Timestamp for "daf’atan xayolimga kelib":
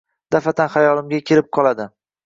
0.35-1.55